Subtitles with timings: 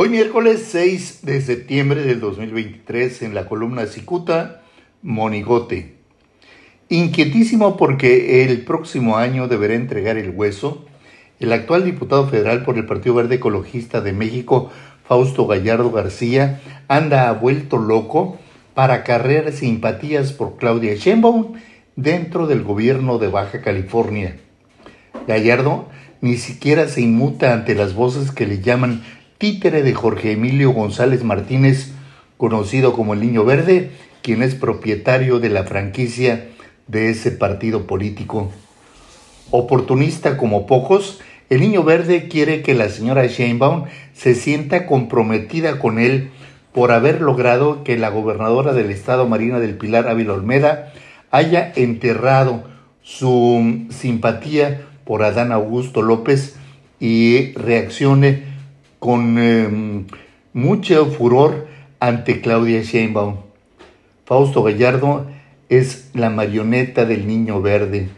[0.00, 4.62] Hoy miércoles 6 de septiembre del 2023 en la columna Cicuta,
[5.02, 5.96] Monigote.
[6.88, 10.84] Inquietísimo porque el próximo año deberá entregar el hueso,
[11.40, 14.70] el actual diputado federal por el Partido Verde Ecologista de México,
[15.02, 18.38] Fausto Gallardo García, anda vuelto loco
[18.74, 21.54] para cargar simpatías por Claudia Sheinbaum
[21.96, 24.36] dentro del gobierno de Baja California.
[25.26, 25.88] Gallardo
[26.20, 29.02] ni siquiera se inmuta ante las voces que le llaman
[29.38, 31.92] títere de Jorge Emilio González Martínez,
[32.36, 36.48] conocido como el Niño Verde, quien es propietario de la franquicia
[36.88, 38.50] de ese partido político.
[39.50, 41.20] Oportunista como pocos,
[41.50, 46.30] el Niño Verde quiere que la señora Sheinbaum se sienta comprometida con él
[46.72, 50.92] por haber logrado que la gobernadora del estado Marina del Pilar Ávila Olmeda
[51.30, 52.64] haya enterrado
[53.02, 56.56] su simpatía por Adán Augusto López
[57.00, 58.47] y reaccione
[58.98, 60.06] con em,
[60.52, 61.66] mucho furor
[62.00, 63.36] ante Claudia Sheinbaum.
[64.24, 65.26] Fausto Gallardo
[65.68, 68.08] es la marioneta del niño verde.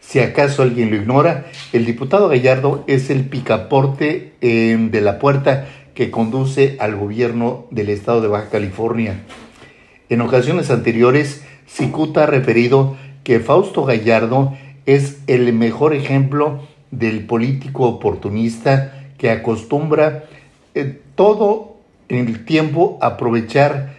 [0.00, 5.68] Si acaso alguien lo ignora, el diputado Gallardo es el picaporte em, de la puerta
[5.94, 9.20] que conduce al gobierno del estado de Baja California.
[10.08, 16.60] En ocasiones anteriores, Cicuta ha referido que Fausto Gallardo es el mejor ejemplo
[16.90, 20.24] del político oportunista que acostumbra
[20.74, 21.76] eh, todo
[22.08, 23.96] el tiempo aprovechar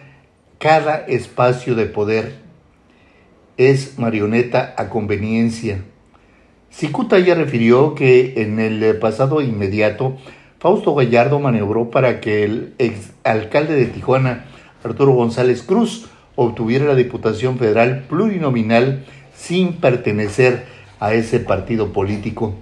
[0.58, 2.34] cada espacio de poder.
[3.56, 5.82] Es marioneta a conveniencia.
[6.70, 10.16] Cicuta ya refirió que en el pasado inmediato
[10.58, 14.44] Fausto Gallardo maniobró para que el ex alcalde de Tijuana,
[14.84, 20.64] Arturo González Cruz, obtuviera la Diputación Federal plurinominal sin pertenecer
[21.00, 22.54] a ese partido político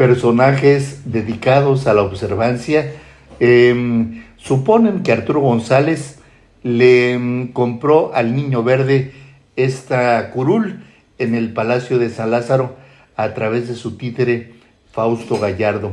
[0.00, 2.94] personajes dedicados a la observancia
[3.38, 6.20] em, suponen que Arturo González
[6.62, 9.12] le em, compró al Niño Verde
[9.56, 10.82] esta curul
[11.18, 12.76] en el Palacio de San Lázaro
[13.14, 14.54] a través de su títere
[14.90, 15.92] Fausto Gallardo,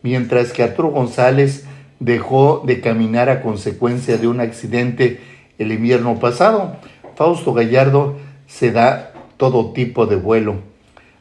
[0.00, 1.66] mientras que Arturo González
[1.98, 5.20] dejó de caminar a consecuencia de un accidente
[5.58, 6.76] el invierno pasado.
[7.16, 8.16] Fausto Gallardo
[8.46, 10.69] se da todo tipo de vuelo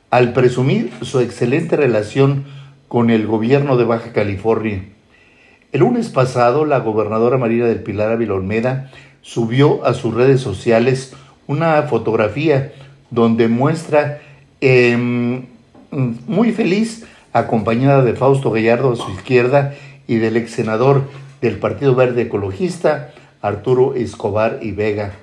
[0.09, 2.45] al presumir su excelente relación
[2.87, 4.83] con el gobierno de Baja California.
[5.71, 11.13] El lunes pasado, la gobernadora María del Pilar Ávila Olmeda subió a sus redes sociales
[11.45, 12.73] una fotografía
[13.11, 14.19] donde muestra
[14.61, 15.45] em,
[15.91, 19.75] muy feliz, acompañada de Fausto Gallardo a su izquierda
[20.07, 21.03] y del ex senador
[21.41, 25.13] del Partido Verde Ecologista, Arturo Escobar y Vega.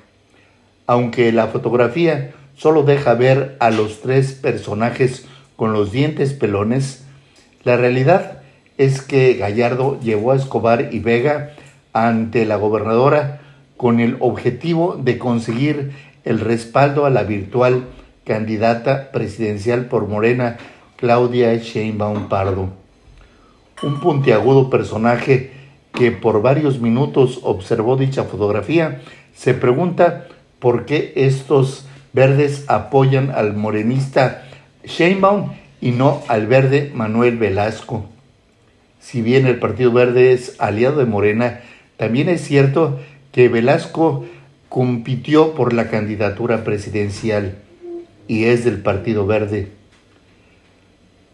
[0.87, 7.05] Aunque la fotografía solo deja ver a los tres personajes con los dientes pelones,
[7.65, 8.43] la realidad
[8.79, 11.53] es que Gallardo llevó a Escobar y Vega
[11.93, 13.41] ante la gobernadora
[13.77, 15.93] con el objetivo de conseguir
[16.25, 17.87] el respaldo a la virtual
[18.25, 20.57] candidata presidencial por Morena,
[20.97, 22.71] Claudia Sheinbaum Pardo.
[23.83, 25.53] Un puntiagudo personaje
[25.93, 29.03] que por varios minutos observó dicha fotografía
[29.35, 30.27] se pregunta
[30.59, 31.86] por qué estos
[32.17, 34.43] verdes apoyan al morenista
[34.85, 38.07] Sheinbaum y no al verde Manuel Velasco.
[38.99, 41.61] Si bien el Partido Verde es aliado de Morena,
[41.99, 42.99] también es cierto
[43.33, 44.25] que Velasco
[44.71, 47.59] compitió por la candidatura presidencial
[48.27, 49.69] y es del Partido Verde.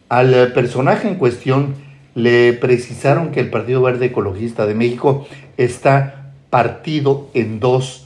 [0.08, 1.76] Al personaje en cuestión
[2.16, 8.01] le precisaron que el Partido Verde Ecologista de México está partido en dos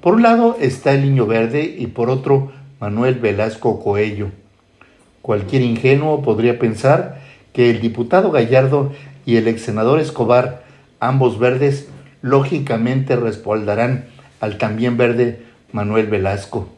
[0.00, 4.28] por un lado está el Niño Verde y por otro Manuel Velasco Coello.
[5.22, 7.20] Cualquier ingenuo podría pensar
[7.52, 8.92] que el diputado Gallardo
[9.26, 10.64] y el ex senador Escobar,
[10.98, 11.88] ambos verdes,
[12.22, 14.06] lógicamente respaldarán
[14.40, 16.68] al también verde Manuel Velasco.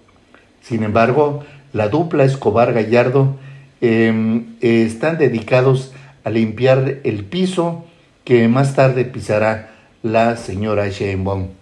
[0.60, 3.36] Sin embargo, la dupla Escobar-Gallardo
[3.80, 5.92] em, están dedicados
[6.24, 7.84] a limpiar el piso
[8.24, 9.70] que más tarde pisará
[10.02, 11.61] la señora Sheinbaum.